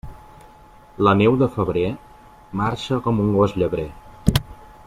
La 1.07 1.13
neu 1.19 1.37
de 1.41 1.49
febrer 1.59 1.85
marxa 2.63 3.01
com 3.09 3.25
un 3.27 3.33
gos 3.39 3.57
llebrer. 3.63 3.91